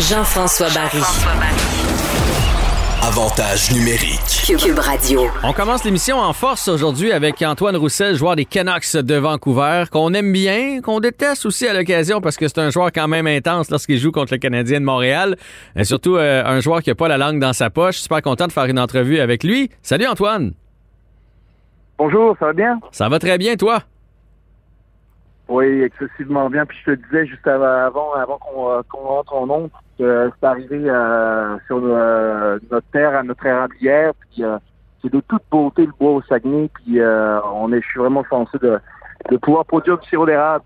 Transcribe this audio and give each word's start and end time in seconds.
Jean-François 0.00 0.68
Barry. 0.70 1.02
Avantage 3.02 3.70
numérique. 3.70 4.56
Cube 4.58 4.78
Radio. 4.78 5.26
On 5.42 5.52
commence 5.52 5.84
l'émission 5.84 6.16
en 6.16 6.32
force 6.32 6.68
aujourd'hui 6.68 7.12
avec 7.12 7.42
Antoine 7.42 7.76
Roussel, 7.76 8.16
joueur 8.16 8.34
des 8.34 8.46
Canucks 8.46 8.96
de 8.96 9.14
Vancouver, 9.16 9.84
qu'on 9.92 10.14
aime 10.14 10.32
bien, 10.32 10.80
qu'on 10.80 11.00
déteste 11.00 11.44
aussi 11.44 11.68
à 11.68 11.74
l'occasion 11.74 12.22
parce 12.22 12.38
que 12.38 12.48
c'est 12.48 12.60
un 12.60 12.70
joueur 12.70 12.92
quand 12.92 13.08
même 13.08 13.26
intense 13.26 13.70
lorsqu'il 13.70 13.98
joue 13.98 14.10
contre 14.10 14.32
le 14.32 14.38
Canadien 14.38 14.80
de 14.80 14.86
Montréal. 14.86 15.36
Et 15.76 15.84
surtout 15.84 16.16
euh, 16.16 16.42
un 16.46 16.60
joueur 16.60 16.80
qui 16.80 16.88
n'a 16.88 16.94
pas 16.94 17.08
la 17.08 17.18
langue 17.18 17.38
dans 17.38 17.52
sa 17.52 17.68
poche. 17.68 17.98
Super 17.98 18.22
content 18.22 18.46
de 18.46 18.52
faire 18.52 18.64
une 18.64 18.78
entrevue 18.78 19.20
avec 19.20 19.44
lui. 19.44 19.70
Salut 19.82 20.06
Antoine. 20.06 20.54
Bonjour, 21.98 22.34
ça 22.40 22.46
va 22.46 22.52
bien? 22.54 22.80
Ça 22.90 23.10
va 23.10 23.18
très 23.18 23.36
bien, 23.36 23.56
toi? 23.56 23.82
Oui, 25.50 25.82
excessivement 25.82 26.48
bien. 26.48 26.64
Puis 26.64 26.78
je 26.86 26.92
te 26.92 26.96
disais 27.06 27.26
juste 27.26 27.44
avant, 27.46 28.12
avant 28.14 28.38
qu'on 28.38 28.70
euh, 28.70 28.82
rentre 28.92 29.34
en 29.34 29.46
nombre, 29.46 29.68
que 29.98 30.30
c'est 30.38 30.46
arrivé 30.46 30.88
euh, 30.88 31.56
sur 31.66 31.80
euh, 31.82 32.60
notre 32.70 32.86
terre, 32.92 33.16
à 33.16 33.24
notre 33.24 33.44
érablière. 33.44 34.12
Puis 34.30 34.44
euh, 34.44 34.58
c'est 35.02 35.12
de 35.12 35.20
toute 35.28 35.42
beauté 35.50 35.86
le 35.86 35.92
bois 35.98 36.12
au 36.12 36.22
Saguenay. 36.22 36.70
Puis 36.72 37.00
euh, 37.00 37.40
on 37.52 37.72
est, 37.72 37.80
je 37.82 37.86
suis 37.88 37.98
vraiment 37.98 38.22
chanceux 38.30 38.60
de, 38.60 38.78
de 39.28 39.36
pouvoir 39.38 39.64
produire 39.64 39.98
du 39.98 40.08
sirop 40.08 40.24
d'érable. 40.24 40.64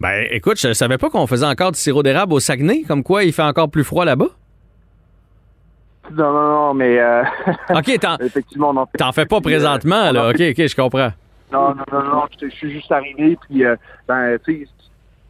Ben 0.00 0.26
écoute, 0.30 0.58
je 0.58 0.72
savais 0.72 0.96
pas 0.96 1.10
qu'on 1.10 1.26
faisait 1.26 1.46
encore 1.46 1.72
du 1.72 1.78
sirop 1.78 2.02
d'érable 2.02 2.32
au 2.32 2.40
Saguenay, 2.40 2.84
comme 2.88 3.02
quoi 3.02 3.22
il 3.22 3.34
fait 3.34 3.42
encore 3.42 3.70
plus 3.70 3.84
froid 3.84 4.06
là-bas. 4.06 4.28
Non, 6.10 6.32
non, 6.32 6.48
non, 6.48 6.74
mais 6.74 6.98
euh, 6.98 7.22
OK, 7.74 7.98
t'en, 7.98 8.16
t'en 8.98 9.12
fais 9.12 9.26
pas 9.26 9.36
euh, 9.36 9.40
présentement, 9.40 10.10
là. 10.10 10.30
OK, 10.30 10.40
OK, 10.40 10.66
je 10.66 10.74
comprends. 10.74 11.10
Non, 11.54 11.74
non, 11.74 11.84
non, 11.92 12.02
non, 12.02 12.22
je, 12.40 12.46
je 12.48 12.54
suis 12.54 12.70
juste 12.72 12.90
arrivé, 12.92 13.38
puis 13.48 13.64
euh, 13.64 13.76
ben, 14.08 14.38
tu 14.44 14.64
sais, 14.64 14.70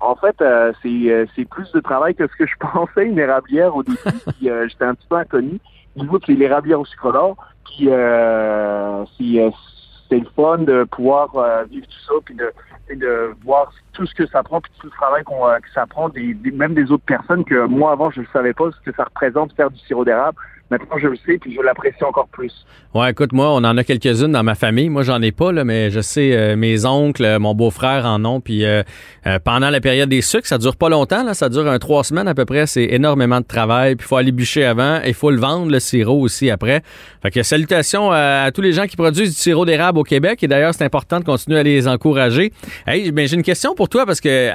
en 0.01 0.15
fait, 0.17 0.35
euh, 0.43 0.73
c'est 0.83 0.89
euh, 1.11 1.27
c'est 1.37 1.45
plus 1.49 1.71
de 1.73 1.81
travail 1.81 2.15
que 2.15 2.27
ce 2.27 2.37
que 2.37 2.47
je 2.47 2.55
pensais, 2.61 3.07
une 3.07 3.19
érablière 3.19 3.75
au 3.77 3.83
début, 3.83 3.99
puis 4.39 4.51
euh, 4.51 4.67
j'étais 4.69 4.85
un 4.85 4.95
petit 4.95 5.07
peu 5.09 5.17
inconnu. 5.17 5.59
Du 5.97 6.07
coup, 6.09 6.19
c'est 6.27 6.33
l'érablière 6.35 6.81
au 6.81 6.85
sucre 6.85 7.13
d'or, 7.13 7.37
puis 7.65 7.89
c'est 9.19 9.53
c'est 10.11 10.19
le 10.19 10.27
fun 10.37 10.59
de 10.59 10.85
pouvoir 10.85 11.29
vivre 11.71 11.87
tout 11.87 12.01
ça, 12.07 12.13
puis 12.25 12.35
de, 12.35 12.53
et 12.91 12.97
de 12.97 13.35
voir 13.43 13.73
tout 13.95 14.05
ce 14.07 14.15
que 14.15 14.27
ça 14.27 14.43
prend, 14.43 14.61
puis 14.61 14.71
tout 14.79 14.87
le 14.87 14.93
travail 14.93 15.25
qu'on, 15.25 15.47
que 15.47 15.71
ça 15.75 15.87
prend, 15.87 16.09
des, 16.11 16.35
des- 16.35 16.51
même 16.51 16.75
des 16.75 16.91
autres 16.93 17.05
personnes 17.07 17.43
que 17.45 17.65
moi, 17.67 17.93
avant, 17.93 18.11
je 18.11 18.21
ne 18.21 18.27
savais 18.33 18.53
pas 18.53 18.71
ce 18.71 18.81
que 18.91 18.95
ça 18.97 19.05
représente 19.05 19.55
faire 19.55 19.71
du 19.71 19.79
sirop 19.81 20.05
d'érable. 20.05 20.37
Maintenant, 20.71 20.97
je 21.01 21.09
le 21.09 21.17
sais, 21.27 21.39
puis 21.39 21.55
je 21.55 21.61
l'apprécie 21.61 22.03
encore 22.03 22.27
plus. 22.29 22.53
Ouais, 22.95 23.11
écoute, 23.11 23.33
moi, 23.33 23.51
on 23.51 23.65
en 23.65 23.77
a 23.77 23.85
quelques-unes 23.85 24.33
dans 24.33 24.43
ma 24.43 24.55
famille. 24.55 24.89
Moi, 24.89 25.03
j'en 25.03 25.21
ai 25.21 25.31
pas, 25.31 25.53
là, 25.53 25.63
mais 25.63 25.91
je 25.91 26.01
sais, 26.01 26.35
euh, 26.35 26.57
mes 26.57 26.87
oncles, 26.87 27.25
euh, 27.25 27.39
mon 27.39 27.55
beau-frère 27.55 28.07
en 28.07 28.25
ont. 28.25 28.41
Puis 28.41 28.65
euh, 28.65 28.83
euh, 29.27 29.39
pendant 29.45 29.69
la 29.69 29.81
période 29.81 30.09
des 30.09 30.23
sucres, 30.23 30.47
ça 30.47 30.57
dure 30.57 30.77
pas 30.77 30.89
longtemps, 30.89 31.23
là, 31.23 31.35
ça 31.35 31.51
dure 31.51 31.69
un 31.69 31.79
trois 31.79 32.03
semaines 32.03 32.29
à 32.29 32.35
peu 32.35 32.47
près. 32.47 32.67
C'est 32.67 32.85
énormément 32.85 33.41
de 33.41 33.47
travail. 33.47 33.97
Puis 33.97 34.07
il 34.07 34.09
faut 34.09 34.17
aller 34.17 34.33
bûcher 34.33 34.65
avant. 34.65 35.01
Et 35.05 35.09
il 35.09 35.15
faut 35.15 35.31
le 35.31 35.39
vendre, 35.39 35.71
le 35.71 35.81
sirop 35.81 36.21
aussi 36.21 36.51
après. 36.51 36.83
Fait 37.23 37.31
que 37.31 37.43
salutations 37.43 38.11
à, 38.11 38.45
à 38.45 38.51
tous 38.51 38.63
les 38.63 38.73
gens 38.73 38.87
qui 38.87 38.97
produisent 38.97 39.35
du 39.35 39.37
sirop 39.37 39.67
d'érable 39.67 39.99
au 39.99 40.05
Québec. 40.05 40.43
Et 40.43 40.49
d'ailleurs, 40.49 40.73
c'est 40.73 40.85
important 40.85 41.21
de 41.21 41.25
continuer 41.25 41.59
à 41.59 41.63
les 41.63 41.87
encourager. 41.89 42.53
Hey, 42.87 43.13
ben, 43.13 43.29
j'ai 43.29 43.37
une 43.37 43.43
question 43.43 43.75
pour 43.75 43.91
toi 43.91 44.07
parce 44.07 44.21
que 44.21 44.51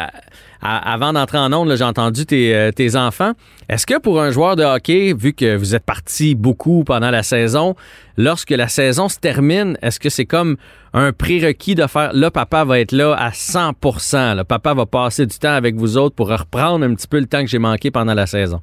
avant 0.62 1.14
d'entrer 1.14 1.38
en 1.38 1.54
ondes, 1.54 1.74
j'ai 1.76 1.84
entendu 1.84 2.26
tes, 2.26 2.56
euh, 2.56 2.72
tes 2.72 2.96
enfants. 2.96 3.32
Est-ce 3.70 3.86
que 3.86 4.00
pour 4.00 4.22
un 4.22 4.32
joueur 4.32 4.56
de 4.56 4.64
hockey, 4.64 5.14
vu 5.18 5.34
que 5.34 5.56
vous 5.56 5.76
êtes 5.76 5.86
parti 5.86 6.36
beaucoup 6.36 6.84
pendant 6.84 7.12
la 7.12 7.24
saison, 7.24 7.76
lorsque 8.18 8.52
la 8.52 8.68
saison 8.68 9.08
se 9.08 9.20
termine, 9.20 9.78
est-ce 9.82 10.00
que 10.00 10.10
c'est 10.10 10.26
comme 10.26 10.58
un 10.94 11.14
prérequis 11.14 11.76
de 11.76 11.88
faire 11.88 12.12
là, 12.14 12.32
papa 12.32 12.66
va 12.66 12.80
être 12.80 12.92
là 12.92 13.14
à 13.14 13.30
100% 13.30 14.36
là, 14.36 14.44
Papa 14.44 14.74
va 14.74 14.86
passer 14.86 15.26
du 15.26 15.38
temps 15.38 15.54
avec 15.54 15.76
vous 15.76 15.98
autres 15.98 16.16
pour 16.16 16.30
reprendre 16.30 16.86
un 16.86 16.94
petit 16.96 17.08
peu 17.08 17.20
le 17.20 17.28
temps 17.28 17.42
que 17.42 17.48
j'ai 17.48 17.60
manqué 17.60 17.92
pendant 17.92 18.14
la 18.14 18.26
saison? 18.26 18.62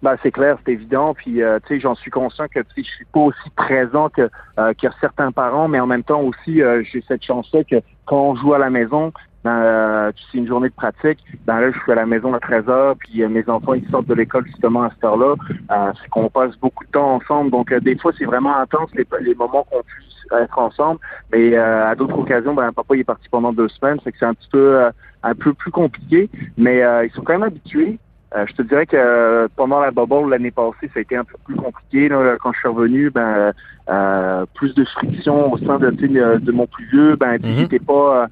Ben, 0.00 0.16
c'est 0.22 0.30
clair, 0.30 0.56
c'est 0.64 0.72
évident. 0.72 1.12
Puis, 1.14 1.42
euh, 1.42 1.58
tu 1.66 1.74
sais, 1.74 1.80
j'en 1.80 1.96
suis 1.96 2.10
conscient 2.10 2.46
que 2.46 2.60
je 2.76 2.82
suis 2.82 3.04
pas 3.06 3.20
aussi 3.20 3.50
présent 3.56 4.08
que, 4.08 4.30
euh, 4.58 4.72
certains 5.00 5.32
parents, 5.32 5.66
mais 5.66 5.80
en 5.80 5.86
même 5.86 6.04
temps 6.04 6.20
aussi, 6.20 6.62
euh, 6.62 6.82
j'ai 6.84 7.02
cette 7.08 7.24
chance-là 7.24 7.64
que 7.64 7.76
quand 8.06 8.20
on 8.20 8.36
joue 8.36 8.54
à 8.54 8.58
la 8.58 8.70
maison, 8.70 9.12
tu 9.44 10.22
sais, 10.32 10.38
une 10.38 10.46
journée 10.46 10.68
de 10.68 10.74
pratique, 10.74 11.18
ben 11.46 11.60
là, 11.60 11.70
je 11.70 11.78
suis 11.78 11.92
à 11.92 11.94
la 11.94 12.06
maison 12.06 12.34
à 12.34 12.40
13 12.40 12.68
heures, 12.68 12.96
puis 12.98 13.22
euh, 13.22 13.28
mes 13.28 13.48
enfants, 13.48 13.74
ils 13.74 13.88
sortent 13.90 14.06
de 14.06 14.14
l'école 14.14 14.44
justement 14.46 14.82
à 14.84 14.90
cette 14.90 15.04
heure-là. 15.04 15.34
Euh, 15.70 15.92
c'est 16.02 16.08
qu'on 16.10 16.28
passe 16.28 16.56
beaucoup 16.58 16.84
de 16.84 16.90
temps 16.90 17.14
ensemble. 17.16 17.50
Donc, 17.50 17.72
euh, 17.72 17.80
des 17.80 17.96
fois, 17.96 18.12
c'est 18.18 18.24
vraiment 18.24 18.56
intense 18.58 18.90
les, 18.94 19.06
les 19.22 19.34
moments 19.34 19.64
qu'on 19.70 19.82
puisse 19.82 20.26
être 20.42 20.58
ensemble. 20.58 21.00
Mais 21.32 21.56
euh, 21.56 21.86
à 21.88 21.94
d'autres 21.94 22.18
occasions, 22.18 22.54
ben, 22.54 22.72
papa, 22.72 22.94
il 22.96 23.00
est 23.00 23.04
parti 23.04 23.28
pendant 23.30 23.52
deux 23.52 23.68
semaines. 23.68 23.98
C'est 24.04 24.12
que 24.12 24.18
c'est 24.18 24.26
un 24.26 24.34
petit 24.34 24.48
peu, 24.50 24.82
euh, 24.82 24.90
un 25.22 25.34
peu 25.34 25.54
plus 25.54 25.70
compliqué. 25.70 26.28
Mais 26.56 26.82
euh, 26.82 27.06
ils 27.06 27.10
sont 27.12 27.22
quand 27.22 27.32
même 27.34 27.44
habitués. 27.44 27.98
Euh, 28.36 28.44
je 28.46 28.52
te 28.56 28.60
dirais 28.62 28.84
que 28.84 28.94
euh, 28.94 29.48
pendant 29.56 29.80
la 29.80 29.90
bubble 29.90 30.28
l'année 30.28 30.50
passée, 30.50 30.90
ça 30.92 30.98
a 30.98 31.00
été 31.00 31.16
un 31.16 31.24
peu 31.24 31.36
plus 31.46 31.54
compliqué. 31.56 32.10
Là, 32.10 32.36
quand 32.42 32.52
je 32.52 32.58
suis 32.58 32.68
revenu, 32.68 33.08
ben 33.10 33.52
euh, 33.88 34.44
plus 34.54 34.74
de 34.74 34.84
friction 34.84 35.50
au 35.50 35.56
sein 35.56 35.78
de, 35.78 35.88
de, 35.90 36.36
de 36.36 36.52
mon 36.52 36.66
plus 36.66 36.84
vieux. 36.90 37.16
Ben, 37.16 37.38
Mhm. 37.40 37.40
il 37.44 37.60
était 37.62 37.78
pas. 37.78 38.26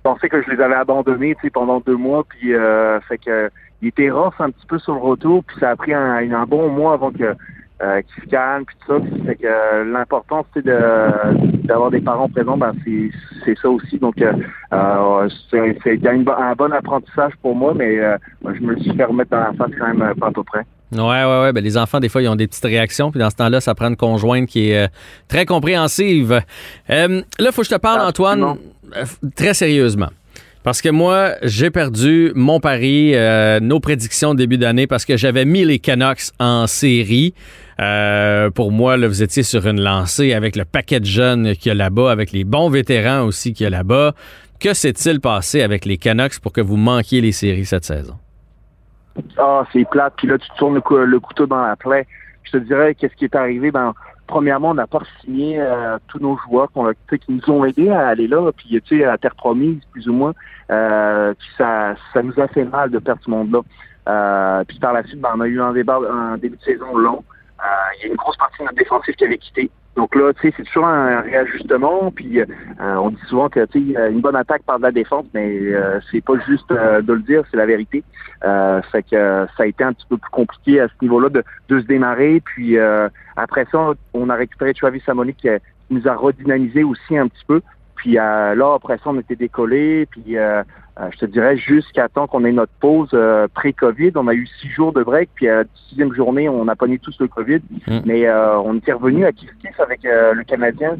Il 0.00 0.02
pensait 0.02 0.30
que 0.30 0.42
je 0.42 0.50
les 0.50 0.60
avais 0.62 0.74
abandonnés, 0.74 1.36
pendant 1.52 1.80
deux 1.80 1.96
mois. 1.96 2.24
Puis, 2.24 2.54
euh, 2.54 3.00
fait 3.00 3.18
que 3.18 3.50
il 3.82 3.88
était 3.88 4.10
rough 4.10 4.34
un 4.40 4.50
petit 4.50 4.66
peu 4.66 4.78
sur 4.78 4.94
le 4.94 5.00
retour. 5.00 5.44
Puis 5.44 5.56
ça 5.60 5.70
a 5.70 5.76
pris 5.76 5.94
un, 5.94 6.46
bon 6.46 6.68
mois 6.68 6.94
avant 6.94 7.10
que 7.10 7.34
euh, 7.82 8.02
qu'il 8.02 8.24
se 8.24 8.28
calme 8.28 8.64
puis 8.66 8.76
tout 8.80 8.92
ça. 8.92 9.24
Fait 9.26 9.36
que 9.36 9.84
l'important 9.84 10.44
c'est 10.52 10.64
de 10.64 10.78
d'avoir 11.64 11.90
des 11.90 12.00
parents 12.00 12.28
présents. 12.28 12.58
Ben 12.58 12.72
c'est 12.84 13.10
c'est 13.44 13.58
ça 13.58 13.70
aussi. 13.70 13.98
Donc 13.98 14.20
euh, 14.20 14.32
euh, 14.72 15.28
c'est 15.50 15.78
c'est 15.82 16.06
un 16.06 16.54
bon 16.54 16.72
apprentissage 16.72 17.32
pour 17.42 17.54
moi, 17.54 17.72
mais 17.74 17.98
euh, 17.98 18.18
je 18.44 18.60
me 18.60 18.76
suis 18.78 18.94
fait 18.94 19.04
remettre 19.04 19.30
dans 19.30 19.38
la 19.38 19.52
face 19.54 19.70
quand 19.78 19.86
même 19.86 20.02
euh, 20.02 20.14
pas 20.14 20.28
à 20.28 20.32
peu 20.32 20.44
près. 20.44 20.64
Ouais, 20.92 20.98
ouais, 21.00 21.40
ouais. 21.42 21.52
Ben, 21.52 21.62
les 21.62 21.76
enfants, 21.76 22.00
des 22.00 22.08
fois, 22.08 22.22
ils 22.22 22.28
ont 22.28 22.36
des 22.36 22.46
petites 22.46 22.64
réactions. 22.64 23.10
Puis 23.10 23.20
dans 23.20 23.30
ce 23.30 23.36
temps-là, 23.36 23.60
ça 23.60 23.74
prend 23.74 23.88
une 23.88 23.96
conjointe 23.96 24.48
qui 24.48 24.70
est 24.70 24.84
euh, 24.84 24.88
très 25.28 25.46
compréhensive. 25.46 26.42
Euh, 26.90 27.22
là, 27.38 27.46
il 27.46 27.52
faut 27.52 27.62
que 27.62 27.68
je 27.68 27.74
te 27.74 27.80
parle, 27.80 28.06
Absolument. 28.06 28.52
Antoine, 28.52 28.58
euh, 28.96 29.30
très 29.36 29.54
sérieusement. 29.54 30.08
Parce 30.62 30.82
que 30.82 30.90
moi, 30.90 31.36
j'ai 31.42 31.70
perdu 31.70 32.32
mon 32.34 32.60
pari, 32.60 33.12
euh, 33.14 33.60
nos 33.60 33.80
prédictions 33.80 34.34
de 34.34 34.38
début 34.38 34.58
d'année, 34.58 34.86
parce 34.86 35.06
que 35.06 35.16
j'avais 35.16 35.46
mis 35.46 35.64
les 35.64 35.78
Canucks 35.78 36.32
en 36.38 36.66
série. 36.66 37.32
Euh, 37.80 38.50
pour 38.50 38.70
moi, 38.70 38.98
là, 38.98 39.08
vous 39.08 39.22
étiez 39.22 39.42
sur 39.42 39.66
une 39.66 39.80
lancée 39.80 40.34
avec 40.34 40.56
le 40.56 40.66
paquet 40.66 41.00
de 41.00 41.06
jeunes 41.06 41.56
qu'il 41.56 41.70
y 41.70 41.72
a 41.72 41.74
là-bas, 41.74 42.10
avec 42.10 42.32
les 42.32 42.44
bons 42.44 42.68
vétérans 42.68 43.22
aussi 43.24 43.54
qu'il 43.54 43.64
y 43.64 43.66
a 43.68 43.70
là-bas. 43.70 44.14
Que 44.58 44.74
s'est-il 44.74 45.20
passé 45.20 45.62
avec 45.62 45.86
les 45.86 45.96
Canucks 45.96 46.38
pour 46.40 46.52
que 46.52 46.60
vous 46.60 46.76
manquiez 46.76 47.22
les 47.22 47.32
séries 47.32 47.64
cette 47.64 47.86
saison? 47.86 48.16
Ah, 49.38 49.64
c'est 49.72 49.88
plate. 49.88 50.14
Puis 50.16 50.26
là, 50.28 50.38
tu 50.38 50.48
tournes 50.56 50.74
le, 50.76 50.80
cou- 50.80 50.96
le 50.96 51.20
couteau 51.20 51.46
dans 51.46 51.60
la 51.66 51.76
plaie. 51.76 52.06
Je 52.44 52.52
te 52.52 52.56
dirais, 52.58 52.94
qu'est-ce 52.94 53.14
qui 53.14 53.24
est 53.24 53.34
arrivé? 53.34 53.70
Ben, 53.70 53.92
premièrement, 54.26 54.70
on 54.70 54.74
n'a 54.74 54.86
pas 54.86 55.00
signé 55.20 55.60
euh, 55.60 55.98
tous 56.08 56.18
nos 56.20 56.36
joueurs 56.38 56.70
qu'on 56.72 56.90
qui 56.92 57.18
nous 57.28 57.50
ont 57.50 57.64
aidés 57.64 57.90
à 57.90 58.08
aller 58.08 58.28
là. 58.28 58.50
Puis, 58.52 58.80
tu 58.82 58.98
sais, 58.98 59.04
à 59.04 59.18
terre 59.18 59.34
promise, 59.34 59.80
plus 59.92 60.08
ou 60.08 60.12
moins. 60.12 60.32
Euh, 60.70 61.34
puis 61.38 61.48
ça, 61.58 61.94
ça 62.12 62.22
nous 62.22 62.38
a 62.40 62.48
fait 62.48 62.64
mal 62.64 62.90
de 62.90 62.98
perdre 62.98 63.20
ce 63.24 63.30
monde-là. 63.30 63.60
Euh, 64.08 64.64
puis 64.66 64.78
par 64.78 64.92
la 64.92 65.02
suite, 65.04 65.20
ben, 65.20 65.30
on 65.36 65.40
a 65.40 65.46
eu 65.46 65.60
un, 65.60 65.72
débat, 65.72 65.98
un 66.10 66.38
début 66.38 66.56
de 66.56 66.62
saison 66.62 66.96
long. 66.96 67.22
Euh, 67.60 67.62
Il 67.98 68.02
y 68.02 68.04
a 68.04 68.08
une 68.08 68.16
grosse 68.16 68.36
partie 68.36 68.58
de 68.58 68.64
notre 68.64 68.76
défensif 68.76 69.14
qui 69.16 69.24
avait 69.24 69.38
quitté. 69.38 69.70
Donc 69.96 70.14
là, 70.14 70.32
tu 70.32 70.42
sais, 70.42 70.54
c'est 70.56 70.64
toujours 70.64 70.86
un 70.86 71.20
réajustement. 71.20 72.10
Puis 72.10 72.40
euh, 72.40 72.46
on 72.78 73.10
dit 73.10 73.20
souvent 73.28 73.48
que 73.48 73.64
tu 73.66 73.92
sais, 73.92 74.10
une 74.10 74.20
bonne 74.20 74.36
attaque 74.36 74.62
par 74.62 74.78
de 74.78 74.84
la 74.84 74.92
défense, 74.92 75.26
mais 75.34 75.58
euh, 75.60 75.98
c'est 76.10 76.24
pas 76.24 76.34
juste 76.48 76.70
euh, 76.70 77.02
de 77.02 77.12
le 77.12 77.20
dire, 77.20 77.42
c'est 77.50 77.56
la 77.56 77.66
vérité. 77.66 78.04
Euh, 78.44 78.80
fait 78.92 79.02
que 79.02 79.16
euh, 79.16 79.46
ça 79.56 79.64
a 79.64 79.66
été 79.66 79.84
un 79.84 79.92
petit 79.92 80.06
peu 80.08 80.16
plus 80.16 80.30
compliqué 80.30 80.80
à 80.80 80.88
ce 80.88 80.94
niveau-là 81.02 81.28
de, 81.28 81.42
de 81.68 81.80
se 81.80 81.86
démarrer. 81.86 82.40
Puis 82.44 82.78
euh, 82.78 83.08
après 83.36 83.66
ça, 83.70 83.92
on 84.14 84.30
a 84.30 84.34
récupéré 84.34 84.74
Travis 84.74 85.02
Samonic 85.04 85.36
qui, 85.36 85.48
qui 85.48 85.94
nous 85.94 86.06
a 86.08 86.14
redynamisé 86.14 86.84
aussi 86.84 87.18
un 87.18 87.28
petit 87.28 87.44
peu. 87.46 87.60
Puis 87.96 88.12
là, 88.14 88.54
après 88.74 88.96
ça, 88.96 89.04
on 89.06 89.18
était 89.18 89.36
décollé. 89.36 90.06
Puis 90.10 90.36
euh, 91.00 91.04
euh, 91.04 91.08
je 91.12 91.18
te 91.18 91.26
dirais 91.26 91.56
jusqu'à 91.56 92.08
temps 92.08 92.26
qu'on 92.26 92.44
ait 92.44 92.52
notre 92.52 92.72
pause 92.80 93.10
euh, 93.14 93.48
pré-Covid. 93.54 94.12
On 94.16 94.28
a 94.28 94.34
eu 94.34 94.46
six 94.60 94.68
jours 94.68 94.92
de 94.92 95.02
break. 95.02 95.30
Puis 95.34 95.48
à 95.48 95.58
la 95.58 95.64
sixième 95.88 96.12
journée, 96.14 96.48
on 96.48 96.68
a 96.68 96.76
pogné 96.76 96.98
tous 96.98 97.16
le 97.20 97.28
Covid. 97.28 97.60
Mm. 97.86 97.98
Mais 98.04 98.26
euh, 98.26 98.58
on 98.58 98.76
était 98.76 98.92
revenu 98.92 99.24
à 99.24 99.30
kiff-kiff 99.30 99.80
avec 99.80 100.04
euh, 100.04 100.34
le 100.34 100.44
Canadien, 100.44 100.96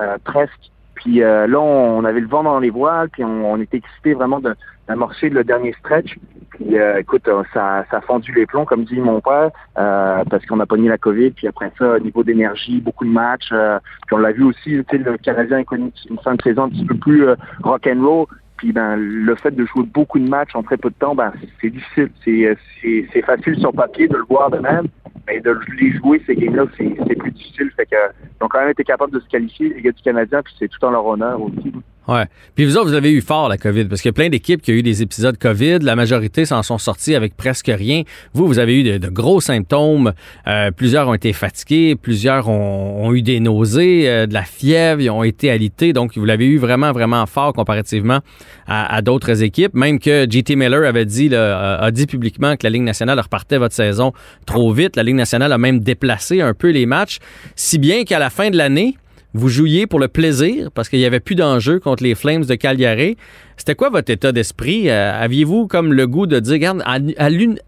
euh, 0.00 0.16
presque. 0.24 0.70
Puis 0.94 1.22
euh, 1.22 1.46
là, 1.46 1.60
on 1.60 2.04
avait 2.04 2.20
le 2.20 2.28
vent 2.28 2.44
dans 2.44 2.60
les 2.60 2.70
voiles, 2.70 3.08
puis 3.10 3.24
on, 3.24 3.52
on 3.52 3.60
était 3.60 3.78
excités 3.78 4.14
vraiment 4.14 4.40
de- 4.40 4.54
d'amorcer 4.86 5.30
le 5.30 5.42
dernier 5.42 5.72
stretch. 5.80 6.16
Puis 6.50 6.78
euh, 6.78 6.98
écoute, 6.98 7.26
euh, 7.28 7.42
ça, 7.52 7.84
ça 7.90 7.96
a 7.96 8.00
fendu 8.02 8.32
les 8.32 8.46
plombs, 8.46 8.66
comme 8.66 8.84
dit 8.84 9.00
mon 9.00 9.20
père, 9.20 9.50
euh, 9.78 10.22
parce 10.30 10.44
qu'on 10.46 10.60
a 10.60 10.66
pogné 10.66 10.88
la 10.88 10.98
COVID. 10.98 11.30
Puis 11.30 11.48
après 11.48 11.72
ça, 11.78 11.94
au 11.94 11.98
niveau 11.98 12.22
d'énergie, 12.22 12.80
beaucoup 12.80 13.04
de 13.04 13.10
matchs. 13.10 13.48
euh, 13.52 13.78
puis 14.06 14.14
on 14.14 14.18
l'a 14.18 14.32
vu 14.32 14.44
aussi, 14.44 14.76
le 14.92 15.16
Canadien 15.16 15.58
a 15.60 15.64
connu 15.64 15.90
une 16.10 16.18
fin 16.18 16.34
de 16.34 16.42
saison 16.42 16.64
un 16.64 16.68
petit 16.68 16.84
peu 16.84 16.94
plus 16.96 17.26
euh, 17.26 17.36
rock 17.62 17.86
and 17.88 18.04
roll. 18.04 18.26
Puis 18.62 18.70
ben, 18.70 18.94
le 18.94 19.34
fait 19.34 19.50
de 19.50 19.66
jouer 19.66 19.82
beaucoup 19.82 20.20
de 20.20 20.28
matchs 20.28 20.54
en 20.54 20.62
très 20.62 20.76
peu 20.76 20.88
de 20.88 20.94
temps, 20.94 21.16
ben, 21.16 21.32
c'est 21.60 21.70
difficile. 21.70 22.12
C'est, 22.24 22.46
euh, 22.46 23.22
facile 23.26 23.58
sur 23.58 23.72
papier 23.72 24.06
de 24.06 24.16
le 24.16 24.22
voir 24.28 24.50
de 24.50 24.58
même, 24.58 24.86
mais 25.26 25.40
de 25.40 25.58
les 25.80 25.90
jouer, 25.98 26.22
ces 26.28 26.36
games-là, 26.36 26.66
c'est, 26.76 26.94
c'est 27.08 27.16
plus 27.16 27.32
difficile. 27.32 27.72
Fait 27.76 27.86
que, 27.86 27.96
ils 27.96 28.44
ont 28.44 28.46
quand 28.46 28.60
même 28.60 28.70
été 28.70 28.84
capables 28.84 29.10
de 29.10 29.18
se 29.18 29.28
qualifier, 29.28 29.70
les 29.70 29.82
gars 29.82 29.90
du 29.90 30.00
Canadien, 30.00 30.42
puis 30.44 30.54
c'est 30.60 30.68
tout 30.68 30.84
en 30.84 30.92
leur 30.92 31.04
honneur 31.04 31.42
aussi. 31.42 31.72
Ouais. 32.08 32.24
Puis 32.56 32.64
vous 32.64 32.76
autres, 32.76 32.88
vous 32.88 32.94
avez 32.94 33.12
eu 33.12 33.20
fort 33.20 33.48
la 33.48 33.56
COVID, 33.56 33.84
parce 33.84 34.02
qu'il 34.02 34.08
y 34.08 34.10
a 34.10 34.12
plein 34.14 34.28
d'équipes 34.28 34.60
qui 34.60 34.72
ont 34.72 34.74
eu 34.74 34.82
des 34.82 35.02
épisodes 35.02 35.38
COVID. 35.38 35.78
La 35.80 35.94
majorité 35.94 36.44
s'en 36.44 36.62
sont 36.64 36.78
sortis 36.78 37.14
avec 37.14 37.36
presque 37.36 37.70
rien. 37.72 38.02
Vous, 38.34 38.46
vous 38.48 38.58
avez 38.58 38.80
eu 38.80 38.98
de, 38.98 39.08
gros 39.08 39.40
symptômes. 39.40 40.12
Euh, 40.48 40.72
plusieurs 40.72 41.08
ont 41.08 41.14
été 41.14 41.32
fatigués, 41.32 41.94
plusieurs 41.94 42.48
ont, 42.48 43.14
eu 43.14 43.22
des 43.22 43.38
nausées, 43.38 44.08
euh, 44.08 44.26
de 44.26 44.34
la 44.34 44.42
fièvre, 44.42 45.00
ils 45.00 45.10
ont 45.10 45.22
été 45.22 45.50
alités. 45.50 45.92
Donc, 45.92 46.16
vous 46.16 46.24
l'avez 46.24 46.46
eu 46.46 46.58
vraiment, 46.58 46.90
vraiment 46.90 47.24
fort 47.26 47.52
comparativement 47.52 48.18
à, 48.66 49.00
d'autres 49.02 49.42
équipes. 49.42 49.74
Même 49.74 49.98
que 50.00 50.26
JT 50.28 50.56
Miller 50.56 50.84
avait 50.84 51.04
dit, 51.04 51.28
là, 51.28 51.76
a 51.78 51.90
dit 51.90 52.06
publiquement 52.06 52.56
que 52.56 52.64
la 52.64 52.70
Ligue 52.70 52.82
nationale 52.82 53.20
repartait 53.20 53.58
votre 53.58 53.74
saison 53.74 54.12
trop 54.46 54.72
vite. 54.72 54.96
La 54.96 55.02
Ligue 55.02 55.16
nationale 55.16 55.52
a 55.52 55.58
même 55.58 55.80
déplacé 55.80 56.40
un 56.40 56.54
peu 56.54 56.70
les 56.70 56.86
matchs, 56.86 57.18
si 57.54 57.78
bien 57.78 58.04
qu'à 58.04 58.18
la 58.18 58.30
fin 58.30 58.50
de 58.50 58.56
l'année, 58.56 58.96
vous 59.34 59.48
jouiez 59.48 59.86
pour 59.86 59.98
le 59.98 60.08
plaisir 60.08 60.70
parce 60.72 60.88
qu'il 60.88 60.98
n'y 60.98 61.06
avait 61.06 61.20
plus 61.20 61.34
d'enjeu 61.34 61.80
contre 61.80 62.02
les 62.02 62.14
Flames 62.14 62.44
de 62.44 62.54
Calgary. 62.54 63.16
C'était 63.56 63.74
quoi 63.74 63.88
votre 63.88 64.10
état 64.10 64.32
d'esprit? 64.32 64.90
Euh, 64.90 65.12
aviez-vous 65.18 65.66
comme 65.66 65.92
le 65.92 66.06
goût 66.06 66.26
de 66.26 66.38
dire, 66.38 66.52
regarde, 66.54 66.82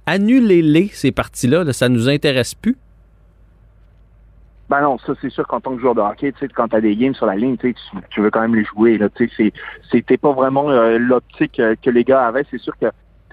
annulez-les, 0.07 0.89
ces 0.89 1.13
parties-là, 1.13 1.73
ça 1.73 1.89
ne 1.89 1.95
nous 1.95 2.09
intéresse 2.09 2.55
plus? 2.55 2.77
Ben 4.69 4.81
non, 4.81 4.99
ça 4.99 5.13
c'est 5.21 5.31
sûr 5.31 5.47
qu'en 5.47 5.61
tant 5.61 5.75
que 5.75 5.81
joueur 5.81 5.95
de 5.95 6.01
hockey, 6.01 6.33
tu 6.33 6.39
sais, 6.41 6.49
quand 6.49 6.69
tu 6.69 6.77
as 6.77 6.81
des 6.81 6.97
games 6.97 7.15
sur 7.15 7.27
la 7.27 7.37
ligne, 7.37 7.57
tu, 7.59 7.75
tu 8.11 8.21
veux 8.21 8.31
quand 8.31 8.41
même 8.41 8.55
les 8.55 8.65
jouer. 8.65 8.97
Là, 8.99 9.09
tu 9.11 9.31
sais, 9.37 9.53
c'était 9.91 10.17
pas 10.17 10.33
vraiment 10.33 10.71
euh, 10.71 10.99
l'optique 10.99 11.61
euh, 11.61 11.75
que 11.83 11.91
les 11.91 12.03
gars 12.03 12.27
avaient. 12.27 12.47
C'est 12.51 12.61
sûr 12.61 12.73
que 12.79 12.87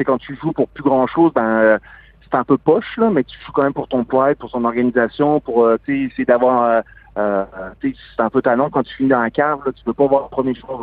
quand 0.05 0.17
tu 0.17 0.35
joues 0.41 0.51
pour 0.51 0.67
plus 0.67 0.83
grand 0.83 1.05
chose, 1.07 1.31
ben 1.33 1.77
c'est 2.23 2.35
un 2.35 2.43
peu 2.43 2.57
poche, 2.57 2.97
là, 2.97 3.11
mais 3.11 3.23
tu 3.23 3.37
joues 3.45 3.51
quand 3.51 3.61
même 3.61 3.73
pour 3.73 3.87
ton 3.87 4.03
poids, 4.03 4.33
pour 4.35 4.49
son 4.49 4.65
organisation, 4.65 5.39
pour 5.39 5.71
essayer 5.73 6.25
d'avoir 6.25 6.81
euh, 7.17 7.45
c'est 7.81 7.93
un 8.19 8.29
peu 8.29 8.41
talent 8.41 8.69
quand 8.69 8.83
tu 8.83 8.95
finis 8.95 9.09
dans 9.09 9.21
la 9.21 9.29
cave, 9.29 9.59
là, 9.65 9.71
tu 9.73 9.83
peux 9.83 9.93
pas 9.93 10.07
voir 10.07 10.23
le 10.23 10.29
premier 10.29 10.55
choix 10.55 10.79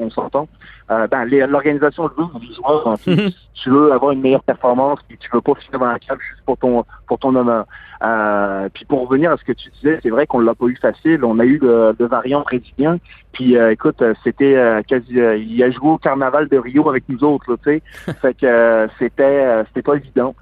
on 0.00 0.10
s'entend. 0.10 0.48
Euh, 0.90 1.06
ben, 1.06 1.24
l'organisation 1.26 2.10
veut, 2.16 3.30
tu 3.54 3.70
veux 3.70 3.92
avoir 3.92 4.12
une 4.12 4.20
meilleure 4.20 4.42
performance, 4.42 4.98
puis 5.06 5.16
tu 5.18 5.28
veux 5.32 5.40
pas 5.40 5.54
finir 5.54 5.78
dans 5.78 5.86
la 5.86 5.98
cave 5.98 6.18
juste 6.18 6.42
pour 6.44 6.56
ton 6.56 6.84
pour 7.06 7.18
ton 7.18 7.34
honneur. 7.36 7.66
Euh, 8.02 8.68
puis 8.72 8.84
pour 8.86 9.06
revenir 9.06 9.30
à 9.30 9.36
ce 9.36 9.44
que 9.44 9.52
tu 9.52 9.70
disais, 9.70 10.00
c'est 10.02 10.10
vrai 10.10 10.26
qu'on 10.26 10.40
l'a 10.40 10.54
pas 10.54 10.66
eu 10.66 10.76
facile. 10.76 11.24
On 11.24 11.38
a 11.38 11.44
eu 11.44 11.58
le, 11.58 11.94
le 11.98 12.06
variant 12.06 12.40
brésilien. 12.40 12.98
Puis 13.32 13.56
euh, 13.56 13.70
écoute, 13.70 14.02
c'était 14.24 14.56
euh, 14.56 14.82
quasi 14.82 15.12
il 15.12 15.62
a 15.62 15.70
joué 15.70 15.90
au 15.90 15.98
carnaval 15.98 16.48
de 16.48 16.56
Rio 16.56 16.88
avec 16.88 17.04
nous 17.08 17.22
autres, 17.22 17.56
tu 17.62 17.82
sais. 18.06 18.14
fait 18.20 18.34
que 18.34 18.88
c'était 18.98 19.64
c'était 19.68 19.82
pas 19.82 19.96
évident. 19.96 20.34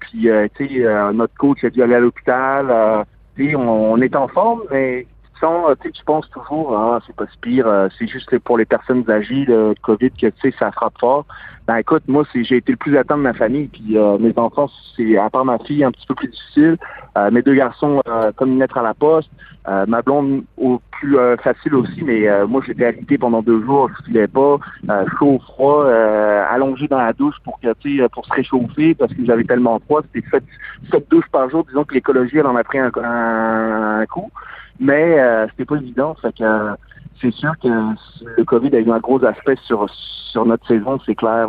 puis 0.00 0.28
tu 0.54 0.68
sais, 0.68 1.12
notre 1.12 1.34
coach 1.34 1.62
a 1.62 1.70
dû 1.70 1.82
aller 1.82 1.94
à 1.94 2.00
l'hôpital 2.00 3.04
on, 3.38 3.96
est 4.00 4.16
en 4.16 4.28
forme, 4.28 4.62
mais 4.70 5.06
sans, 5.40 5.74
tu 5.76 6.04
penses 6.04 6.28
toujours, 6.30 6.76
ah, 6.76 7.00
c'est 7.06 7.16
pas 7.16 7.26
si 7.26 7.38
pire, 7.38 7.66
euh, 7.66 7.88
c'est 7.98 8.06
juste 8.06 8.38
pour 8.40 8.58
les 8.58 8.64
personnes 8.64 9.04
âgées, 9.10 9.44
le 9.46 9.74
COVID, 9.82 10.10
que 10.10 10.26
tu 10.26 10.32
sais, 10.42 10.54
ça 10.58 10.70
frappe 10.70 10.98
fort. 11.00 11.26
Ben 11.66 11.76
écoute, 11.76 12.02
moi, 12.08 12.24
j'ai 12.34 12.56
été 12.56 12.72
le 12.72 12.78
plus 12.78 12.96
atteint 12.96 13.16
de 13.16 13.22
ma 13.22 13.32
famille, 13.32 13.68
puis 13.68 13.96
euh, 13.96 14.18
mes 14.18 14.36
enfants, 14.36 14.68
c'est 14.96 15.16
à 15.16 15.30
part 15.30 15.44
ma 15.44 15.58
fille, 15.58 15.84
un 15.84 15.92
petit 15.92 16.06
peu 16.06 16.14
plus 16.14 16.28
difficile. 16.28 16.76
Euh, 17.16 17.30
mes 17.30 17.42
deux 17.42 17.54
garçons, 17.54 18.02
comme 18.36 18.52
une 18.52 18.58
lettre 18.58 18.78
à 18.78 18.82
la 18.82 18.94
poste. 18.94 19.30
ma 19.66 20.02
blonde, 20.02 20.44
au 20.56 20.80
plus 20.90 21.16
facile 21.42 21.74
aussi, 21.74 22.02
mais 22.02 22.28
moi, 22.46 22.60
j'étais 22.66 22.86
arrêté 22.86 23.18
pendant 23.18 23.42
deux 23.42 23.62
jours, 23.62 23.88
je 23.88 24.04
filais 24.04 24.28
pas, 24.28 24.58
chaud, 25.18 25.40
froid, 25.44 25.86
allongé 25.88 26.88
dans 26.88 26.98
la 26.98 27.12
douche 27.12 27.36
pour 27.44 27.58
que, 27.60 28.08
pour 28.08 28.26
se 28.26 28.32
réchauffer, 28.32 28.94
parce 28.94 29.12
que 29.12 29.24
j'avais 29.24 29.44
tellement 29.44 29.78
froid. 29.80 30.02
C'était 30.12 30.26
sept, 30.30 30.44
sept 30.90 31.10
douches 31.10 31.30
par 31.30 31.48
jour. 31.50 31.64
Disons 31.64 31.84
que 31.84 31.94
l'écologie, 31.94 32.38
elle 32.38 32.46
en 32.46 32.56
a 32.56 32.64
pris 32.64 32.78
un, 32.78 32.90
un 32.96 34.06
coup 34.06 34.30
mais 34.80 35.20
euh, 35.20 35.46
c'était 35.50 35.66
pas 35.66 35.76
évident. 35.76 36.16
Fait 36.20 36.34
que 36.36 36.42
euh, 36.42 36.74
c'est 37.20 37.32
sûr 37.32 37.52
que 37.62 37.68
le 38.36 38.44
COVID 38.44 38.74
a 38.74 38.80
eu 38.80 38.90
un 38.90 38.98
gros 38.98 39.22
aspect 39.24 39.56
sur, 39.66 39.86
sur 40.32 40.46
notre 40.46 40.66
saison, 40.66 40.98
c'est 41.04 41.14
clair. 41.14 41.48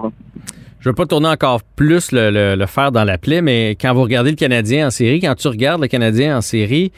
Je 0.79 0.89
veux 0.89 0.95
pas 0.95 1.05
tourner 1.05 1.29
encore 1.29 1.61
plus 1.75 2.11
le, 2.11 2.55
le, 2.55 2.65
faire 2.65 2.91
dans 2.91 3.03
la 3.03 3.17
plaie, 3.17 3.41
mais 3.41 3.71
quand 3.79 3.93
vous 3.93 4.01
regardez 4.01 4.31
le 4.31 4.35
Canadien 4.35 4.87
en 4.87 4.89
série, 4.89 5.19
quand 5.21 5.35
tu 5.35 5.47
regardes 5.47 5.81
le 5.81 5.87
Canadien 5.87 6.37
en 6.37 6.41
série, 6.41 6.91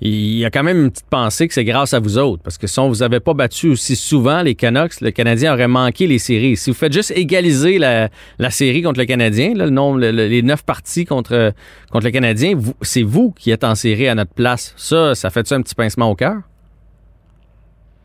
il 0.00 0.38
y 0.38 0.44
a 0.44 0.50
quand 0.50 0.62
même 0.62 0.84
une 0.84 0.90
petite 0.90 1.08
pensée 1.08 1.48
que 1.48 1.54
c'est 1.54 1.64
grâce 1.64 1.94
à 1.94 2.00
vous 2.00 2.18
autres. 2.18 2.42
Parce 2.42 2.58
que 2.58 2.66
si 2.66 2.78
on 2.78 2.88
vous 2.88 3.02
avait 3.02 3.20
pas 3.20 3.34
battu 3.34 3.70
aussi 3.70 3.96
souvent, 3.96 4.42
les 4.42 4.54
Canucks, 4.54 5.00
le 5.00 5.10
Canadien 5.10 5.54
aurait 5.54 5.68
manqué 5.68 6.06
les 6.06 6.18
séries. 6.18 6.56
Si 6.56 6.70
vous 6.70 6.76
faites 6.76 6.92
juste 6.92 7.12
égaliser 7.16 7.78
la, 7.78 8.10
série 8.50 8.82
contre 8.82 9.00
le 9.00 9.06
Canadien, 9.06 9.54
le 9.54 9.70
nombre, 9.70 10.00
les 10.00 10.42
neuf 10.42 10.64
parties 10.64 11.04
contre, 11.04 11.52
contre 11.90 12.06
le 12.06 12.10
Canadien, 12.10 12.58
c'est 12.82 13.02
vous 13.02 13.32
qui 13.32 13.50
êtes 13.50 13.64
en 13.64 13.74
série 13.74 14.08
à 14.08 14.14
notre 14.14 14.34
place. 14.34 14.74
Ça, 14.76 15.14
ça 15.14 15.30
fait-tu 15.30 15.54
un 15.54 15.62
petit 15.62 15.74
pincement 15.74 16.10
au 16.10 16.14
cœur? 16.14 16.36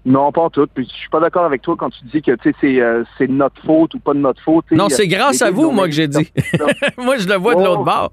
Non, 0.06 0.32
pas 0.32 0.42
en 0.42 0.50
tout. 0.50 0.66
Puis 0.74 0.88
je 0.90 0.96
suis 0.96 1.10
pas 1.10 1.20
d'accord 1.20 1.44
avec 1.46 1.62
toi 1.62 1.76
quand 1.78 1.90
tu 1.90 2.06
dis 2.06 2.22
que 2.22 2.32
c'est 2.44 2.82
euh, 2.82 3.04
c'est 3.18 3.28
notre 3.28 3.62
faute 3.64 3.94
ou 3.96 4.00
pas 4.00 4.14
de 4.14 4.20
notre 4.20 4.42
faute. 4.42 4.66
Non, 4.72 4.88
c'est 4.90 5.08
grâce 5.08 5.42
à 5.42 5.52
vous, 5.52 5.72
moi, 5.72 5.86
que 5.86 5.92
j'ai 5.92 6.08
dit. 6.08 6.32
moi, 6.98 7.18
je 7.18 7.28
le 7.28 7.36
vois 7.36 7.56
de 7.56 7.64
l'autre 7.64 7.84
bord. 7.84 8.12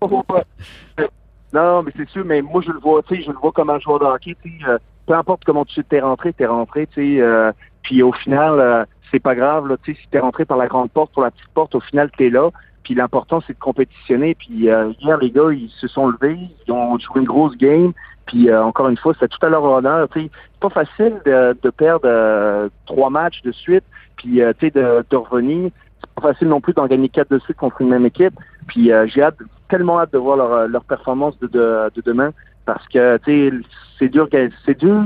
Non, 1.57 1.83
mais 1.83 1.93
c'est 1.97 2.07
sûr, 2.11 2.23
mais 2.23 2.43
moi 2.43 2.61
je 2.61 2.71
le 2.71 2.79
vois, 2.79 3.03
tu 3.03 3.17
sais, 3.17 3.23
je 3.23 3.31
le 3.31 3.39
vois 3.39 3.51
comme 3.51 3.71
un 3.71 3.79
joueur 3.79 3.99
de 3.99 4.05
hockey, 4.05 4.37
tu 4.43 4.61
euh, 4.69 4.77
peu 5.07 5.15
importe 5.15 5.43
comment 5.47 5.65
tu 5.65 5.83
t'es 5.85 6.01
rentré, 6.01 6.35
t'es 6.35 6.45
rentré, 6.45 6.87
tu 6.89 7.17
sais, 7.17 7.23
euh, 7.23 7.51
puis 7.83 8.03
au 8.03 8.13
final, 8.13 8.61
euh, 8.61 8.85
c'est 9.11 9.21
pas 9.21 9.35
grave, 9.35 9.75
tu 9.83 9.95
sais, 9.95 9.99
si 9.99 10.07
t'es 10.11 10.19
rentré 10.19 10.45
par 10.45 10.59
la 10.59 10.67
grande 10.67 10.91
porte, 10.91 11.15
pour 11.15 11.23
la 11.23 11.31
petite 11.31 11.49
porte, 11.55 11.75
au 11.75 11.81
final 11.81 12.11
t'es 12.19 12.29
là, 12.29 12.51
puis 12.83 12.95
l'important 12.95 13.43
c'est 13.47 13.55
de 13.55 13.59
compétitionner, 13.59 14.35
puis 14.35 14.69
hier 15.01 15.19
les 15.19 15.31
gars 15.31 15.51
ils 15.51 15.71
se 15.71 15.89
sont 15.89 16.09
levés, 16.09 16.39
ils 16.67 16.73
ont 16.73 16.99
joué 16.99 17.23
une 17.23 17.27
grosse 17.27 17.57
game, 17.57 17.95
puis 18.27 18.53
encore 18.55 18.91
une 18.91 18.99
fois 18.99 19.15
c'est 19.19 19.29
tout 19.29 19.47
à 19.47 19.49
leur 19.49 19.65
honneur, 19.65 20.11
tu 20.11 20.25
sais, 20.25 20.31
c'est 20.53 20.61
pas 20.61 20.85
facile 20.85 21.23
de, 21.25 21.57
de 21.63 21.71
perdre 21.71 22.69
trois 22.85 23.09
matchs 23.09 23.41
de 23.41 23.53
suite, 23.53 23.85
puis 24.19 24.41
tu 24.41 24.55
sais 24.61 24.71
de, 24.71 25.03
de 25.09 25.17
revenir, 25.17 25.71
pas 26.15 26.33
facile 26.33 26.49
non 26.49 26.61
plus 26.61 26.73
d'en 26.73 26.87
gagner 26.87 27.09
quatre 27.09 27.31
de 27.31 27.39
suite 27.39 27.57
contre 27.57 27.81
une 27.81 27.89
même 27.89 28.07
équipe. 28.07 28.35
Puis 28.67 28.91
j'ai 29.07 29.23
hâte, 29.23 29.37
tellement 29.69 30.01
hâte 30.01 30.13
de 30.13 30.19
voir 30.19 30.37
leur, 30.37 30.53
euh, 30.53 30.67
leur 30.67 30.85
performance 30.85 31.39
de, 31.41 31.47
de, 31.47 31.91
de 31.95 32.03
demain 32.05 32.33
parce 32.65 32.87
que 32.89 33.19
c'est 33.25 34.09
dur 34.09 34.29
c'est 34.65 34.79
dur 34.79 35.05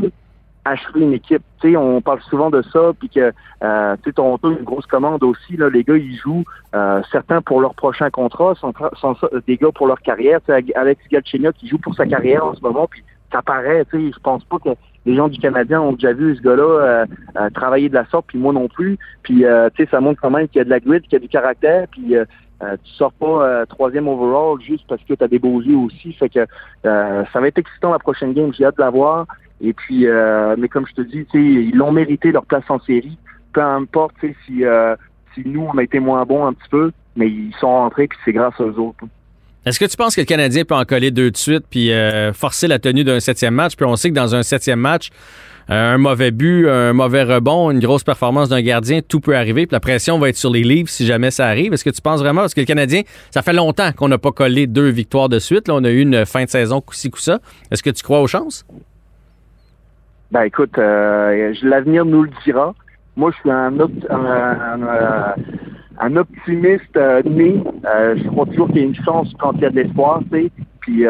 achever 0.64 1.00
une 1.00 1.12
équipe. 1.12 1.42
Tu 1.60 1.70
sais, 1.70 1.76
on 1.76 2.00
parle 2.00 2.20
souvent 2.22 2.50
de 2.50 2.62
ça, 2.62 2.92
puis 2.98 3.08
que 3.08 3.32
euh, 3.62 3.96
ton 4.14 4.38
une 4.42 4.64
grosse 4.64 4.86
commande 4.86 5.22
aussi. 5.22 5.56
Là, 5.56 5.70
les 5.70 5.84
gars, 5.84 5.96
ils 5.96 6.16
jouent 6.16 6.44
euh, 6.74 7.02
certains 7.10 7.40
pour 7.40 7.60
leur 7.60 7.74
prochain 7.74 8.10
contrat, 8.10 8.54
sont, 8.54 8.74
des 9.46 9.56
gars 9.56 9.72
pour 9.74 9.86
leur 9.86 10.00
carrière. 10.00 10.40
Tu 10.40 10.52
sais, 10.52 10.74
Alex 10.74 11.02
Galchenyuk 11.10 11.54
qui 11.54 11.68
joue 11.68 11.78
pour 11.78 11.94
sa 11.94 12.06
carrière 12.06 12.44
en 12.44 12.54
ce 12.54 12.60
moment, 12.60 12.86
puis 12.90 13.02
ça 13.32 13.42
paraît. 13.42 13.86
Je 13.92 14.18
pense 14.22 14.44
pas 14.44 14.58
que 14.58 14.70
les 15.06 15.14
gens 15.14 15.28
du 15.28 15.38
Canadien 15.38 15.80
ont 15.80 15.92
déjà 15.92 16.12
vu 16.12 16.36
ce 16.36 16.42
gars-là 16.42 17.06
euh, 17.36 17.50
travailler 17.50 17.88
de 17.88 17.94
la 17.94 18.04
sorte, 18.06 18.26
puis 18.28 18.38
moi 18.38 18.52
non 18.52 18.68
plus. 18.68 18.98
Puis 19.22 19.44
tu 19.44 19.44
sais, 19.84 19.88
ça 19.90 20.00
montre 20.00 20.20
quand 20.20 20.30
même 20.30 20.48
qu'il 20.48 20.58
y 20.58 20.62
a 20.62 20.64
de 20.64 20.70
la 20.70 20.80
grit, 20.80 21.00
qu'il 21.02 21.14
y 21.14 21.16
a 21.16 21.20
du 21.20 21.28
caractère, 21.28 21.86
puis 21.88 22.16
euh, 22.62 22.76
tu 22.84 22.92
sors 22.92 23.12
pas 23.12 23.26
euh, 23.26 23.66
troisième 23.66 24.06
overall 24.06 24.60
juste 24.60 24.84
parce 24.86 25.02
que 25.04 25.14
tu 25.14 25.24
as 25.24 25.28
des 25.28 25.38
beaux 25.38 25.62
yeux 25.62 25.76
aussi. 25.76 26.12
Fait 26.12 26.28
que 26.28 26.46
euh, 26.84 27.24
ça 27.32 27.40
va 27.40 27.48
être 27.48 27.58
excitant 27.58 27.90
la 27.90 27.98
prochaine 27.98 28.34
game. 28.34 28.52
J'ai 28.52 28.66
hâte 28.66 28.76
de 28.76 28.82
la 28.82 28.90
voir. 28.90 29.26
Et 29.62 29.72
puis, 29.74 30.06
mais 30.56 30.68
comme 30.68 30.86
je 30.86 30.94
te 30.94 31.02
dis, 31.02 31.26
ils 31.34 31.76
l'ont 31.76 31.92
mérité 31.92 32.32
leur 32.32 32.46
place 32.46 32.64
en 32.70 32.80
série. 32.80 33.18
Peu 33.52 33.60
importe 33.60 34.14
si, 34.46 34.64
si 35.34 35.42
nous, 35.44 35.68
on 35.70 35.76
a 35.76 35.82
été 35.82 36.00
moins 36.00 36.24
bons 36.24 36.46
un 36.46 36.54
petit 36.54 36.68
peu, 36.70 36.92
mais 37.14 37.28
ils 37.28 37.54
sont 37.60 37.68
rentrés 37.68 38.08
puis 38.08 38.18
c'est 38.24 38.32
grâce 38.32 38.58
aux 38.58 38.78
autres. 38.78 39.04
Est-ce 39.66 39.78
que 39.78 39.84
tu 39.84 39.96
penses 39.96 40.16
que 40.16 40.20
le 40.22 40.26
Canadien 40.26 40.64
peut 40.64 40.74
en 40.74 40.84
coller 40.84 41.10
deux 41.10 41.30
de 41.30 41.36
suite 41.36 41.64
puis 41.68 41.90
forcer 42.32 42.66
la 42.66 42.78
tenue 42.78 43.04
d'un 43.04 43.20
septième 43.20 43.54
match? 43.54 43.76
Puis 43.76 43.84
on 43.84 43.96
sait 43.96 44.08
que 44.10 44.14
dans 44.14 44.34
un 44.34 44.42
septième 44.42 44.80
match, 44.80 45.10
un 45.68 45.98
mauvais 45.98 46.30
but, 46.30 46.68
un 46.68 46.92
mauvais 46.92 47.22
rebond, 47.22 47.70
une 47.70 47.78
grosse 47.78 48.02
performance 48.02 48.48
d'un 48.48 48.60
gardien, 48.60 49.00
tout 49.06 49.20
peut 49.20 49.36
arriver. 49.36 49.66
Puis 49.66 49.74
la 49.74 49.80
pression 49.80 50.18
va 50.18 50.28
être 50.30 50.36
sur 50.36 50.50
les 50.50 50.62
livres 50.62 50.88
si 50.88 51.06
jamais 51.06 51.30
ça 51.30 51.46
arrive. 51.46 51.72
Est-ce 51.72 51.84
que 51.84 51.90
tu 51.90 52.02
penses 52.02 52.20
vraiment, 52.20 52.40
parce 52.40 52.54
que 52.54 52.60
le 52.60 52.66
Canadien, 52.66 53.02
ça 53.30 53.42
fait 53.42 53.52
longtemps 53.52 53.92
qu'on 53.92 54.08
n'a 54.08 54.18
pas 54.18 54.32
collé 54.32 54.66
deux 54.66 54.88
victoires 54.88 55.28
de 55.28 55.38
suite. 55.38 55.68
Là, 55.68 55.74
on 55.74 55.84
a 55.84 55.90
eu 55.90 56.00
une 56.00 56.26
fin 56.26 56.44
de 56.44 56.48
saison 56.48 56.80
coup-ci, 56.80 57.10
coup-ça. 57.10 57.38
Est-ce 57.70 57.82
que 57.82 57.90
tu 57.90 58.02
crois 58.02 58.20
aux 58.20 58.26
chances? 58.26 58.66
Ben 60.32 60.42
écoute, 60.42 60.76
euh, 60.78 61.54
l'avenir 61.62 62.04
nous 62.04 62.22
le 62.22 62.30
dira. 62.44 62.74
Moi, 63.16 63.30
je 63.32 63.36
suis 63.40 63.50
un, 63.50 63.72
un, 64.10 65.34
optimiste 66.16 66.96
euh, 66.96 67.22
né. 67.24 67.62
Euh, 67.84 68.16
je 68.16 68.28
crois 68.28 68.46
toujours 68.46 68.68
qu'il 68.68 68.78
y 68.78 68.80
a 68.80 68.84
une 68.84 68.94
chance 68.94 69.32
quand 69.38 69.52
il 69.54 69.60
y 69.62 69.64
a 69.66 69.70
de 69.70 69.76
l'espoir, 69.76 70.20
tu 70.30 70.44
sais. 70.44 70.50
Puis, 70.80 71.04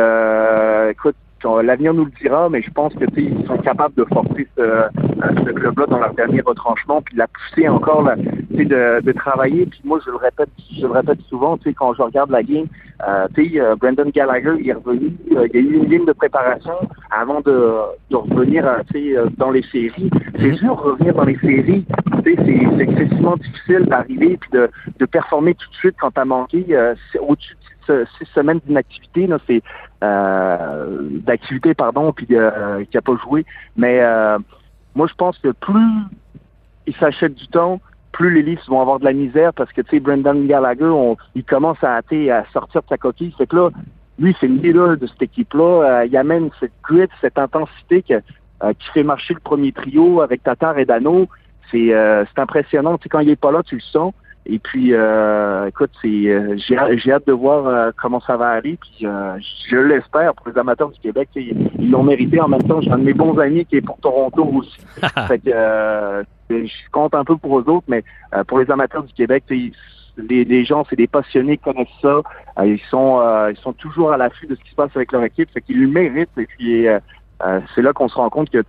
écoute, 0.91 1.17
L'avenir 1.63 1.95
nous 1.95 2.05
le 2.05 2.11
dira, 2.21 2.49
mais 2.51 2.61
je 2.61 2.71
pense 2.71 2.93
que 2.95 3.05
ils 3.17 3.47
sont 3.47 3.57
capables 3.59 3.95
de 3.95 4.05
forcer 4.05 4.47
ce, 4.57 4.61
euh, 4.61 4.89
ce 5.19 5.51
club-là 5.53 5.87
dans 5.87 5.99
leur 5.99 6.13
dernier 6.13 6.43
retranchement, 6.43 7.01
puis 7.01 7.15
de 7.15 7.21
la 7.21 7.29
pousser 7.29 7.67
encore, 7.69 8.05
de, 8.51 9.01
de 9.01 9.13
travailler. 9.13 9.65
Puis 9.67 9.81
moi, 9.85 9.99
je 10.05 10.11
le 10.11 10.17
répète, 10.17 10.51
je 10.77 10.83
le 10.83 10.93
répète 10.93 11.21
souvent, 11.29 11.59
quand 11.77 11.95
je 11.95 12.03
regarde 12.03 12.31
la 12.31 12.43
game, 12.43 12.67
euh, 13.09 13.27
euh, 13.39 13.77
Brandon 13.77 14.11
Gallagher 14.15 14.53
il 14.61 14.69
est 14.69 14.75
revenu, 14.75 15.13
euh, 15.33 15.49
il 15.55 15.55
y 15.55 15.59
a 15.59 15.71
eu 15.71 15.75
une 15.77 15.87
game 15.87 16.05
de 16.05 16.13
préparation 16.13 16.75
avant 17.11 17.41
de, 17.41 17.73
de 18.11 18.17
revenir 18.17 18.67
euh, 18.67 19.27
dans 19.39 19.51
les 19.51 19.63
séries. 19.73 20.11
C'est 20.39 20.51
dur 20.51 20.77
de 20.77 20.81
revenir 20.83 21.15
dans 21.15 21.25
les 21.25 21.39
séries. 21.39 21.87
C'est 22.25 22.81
excessivement 22.81 23.37
difficile 23.37 23.87
d'arriver 23.87 24.37
puis 24.37 24.51
de, 24.53 24.71
de 24.99 25.07
performer 25.07 25.55
tout 25.55 25.69
de 25.71 25.75
suite 25.77 25.97
quand 26.01 26.11
tu 26.11 26.21
as 26.21 26.25
manqué 26.25 26.65
au-dessus 27.21 27.57
de 27.89 28.07
six 28.19 28.27
semaines 28.35 28.61
d'inactivité. 28.67 29.29
C'est 29.47 29.63
euh, 30.03 31.09
d'activité, 31.27 31.75
pardon, 31.75 32.13
puis 32.13 32.27
euh, 32.33 32.85
qui 32.91 32.97
a 32.97 33.03
pas 33.03 33.17
joué. 33.25 33.45
Mais 33.77 34.01
euh, 34.01 34.39
moi, 34.95 35.07
je 35.07 35.15
pense 35.15 35.39
que 35.39 35.49
plus 35.49 35.91
qu'ils 36.85 36.97
s'achètent 36.97 37.35
du 37.35 37.49
temps, 37.49 37.81
plus 38.13 38.35
les 38.35 38.43
Leafs 38.43 38.67
vont 38.69 38.81
avoir 38.81 38.99
de 38.99 39.05
la 39.05 39.13
misère 39.13 39.53
parce 39.55 39.73
que, 39.73 39.83
tu 39.83 39.91
sais, 39.91 40.01
Brendan 40.01 40.47
Gallagher, 40.47 40.93
il 41.35 41.45
commence 41.45 41.83
à, 41.83 41.97
à 41.97 42.45
sortir 42.53 42.83
de 42.83 42.89
sa 42.89 42.99
coquille. 42.99 43.35
C'est 43.39 43.49
que 43.49 43.57
là, 43.57 43.71
lui, 44.19 44.37
c'est 44.41 44.49
le 44.49 44.57
leader 44.57 44.97
de 44.97 45.07
cette 45.07 45.23
équipe-là. 45.23 46.01
Euh, 46.01 46.07
il 46.07 46.17
amène 46.17 46.51
cette 46.59 46.73
grit, 46.83 47.09
cette 47.21 47.39
intensité 47.39 48.03
que, 48.03 48.15
euh, 48.63 48.73
qui 48.79 48.89
fait 48.93 49.03
marcher 49.03 49.35
le 49.35 49.41
premier 49.41 49.73
trio 49.73 50.21
avec 50.21 50.43
Tatar 50.43 50.79
et 50.79 50.85
Dano. 50.85 51.27
C'est 51.71 51.95
euh, 51.95 52.25
impressionnant. 52.37 52.97
Tu 52.99 53.05
sais, 53.05 53.09
quand 53.09 53.21
il 53.21 53.31
est 53.31 53.37
pas 53.37 53.53
là, 53.53 53.63
tu 53.63 53.77
le 53.77 53.81
sens. 53.81 54.13
Et 54.47 54.59
puis, 54.59 54.95
euh, 54.95 55.67
écoute, 55.67 55.91
c'est 56.01 56.57
j'ai 56.57 57.13
hâte 57.13 57.27
de 57.27 57.33
voir 57.33 57.93
comment 58.01 58.21
ça 58.21 58.37
va 58.37 58.49
aller. 58.49 58.79
Puis, 58.81 59.07
je 59.69 59.77
l'espère 59.77 60.35
pour 60.35 60.49
les 60.49 60.59
amateurs 60.59 60.89
du 60.91 60.99
Québec. 60.99 61.29
Ils 61.37 61.91
l'ont 61.91 62.03
mérité. 62.03 62.41
En 62.41 62.49
même 62.49 62.63
temps, 62.63 62.81
j'ai 62.81 62.91
un 62.91 62.99
de 62.99 63.05
mes 63.05 63.13
bons 63.13 63.39
amis 63.39 63.67
qui 63.67 63.77
est 63.77 63.83
pour 63.83 63.99
Toronto 63.99 64.45
aussi. 64.45 64.79
fait 65.29 65.39
que 65.41 66.25
je 66.49 66.91
compte 66.91 67.15
un 67.15 67.25
peu 67.25 67.37
pour 67.37 67.59
eux 67.59 67.69
autres, 67.69 67.87
mais 67.87 68.03
pour 68.49 68.59
les 68.59 68.71
amateurs 68.71 69.05
du 69.05 69.13
Québec, 69.13 69.45
les, 69.51 70.65
gens, 70.65 70.85
c'est 70.89 70.97
des 70.97 71.07
passionnés 71.07 71.59
qui 71.59 71.65
connaissent 71.65 71.89
ça. 72.01 72.23
ils 72.65 72.81
sont 72.91 73.21
ils 73.51 73.59
sont 73.59 73.75
toujours 73.75 74.11
à 74.11 74.17
l'affût 74.17 74.47
de 74.47 74.55
ce 74.55 74.61
qui 74.63 74.71
se 74.71 74.75
passe 74.75 74.91
avec 74.97 75.13
leur 75.13 75.23
équipe. 75.23 75.51
Fait 75.53 75.61
qu'ils 75.61 75.83
le 75.83 75.87
méritent. 75.87 76.31
Et 76.39 76.47
puis, 76.47 76.89
euh, 77.45 77.61
c'est 77.75 77.83
là 77.83 77.93
qu'on 77.93 78.09
se 78.09 78.15
rend 78.15 78.29
compte 78.29 78.51
que 78.51 78.63